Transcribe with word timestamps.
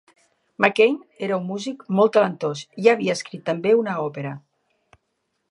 McMein, 0.63 0.95
que 1.19 1.25
era 1.27 1.37
un 1.41 1.45
músic 1.49 1.85
molt 1.99 2.15
talentós, 2.15 2.65
ja 2.87 2.95
havia 2.97 3.17
escrit 3.19 3.45
també 3.53 3.77
una 3.83 3.95
òpera. 4.09 4.35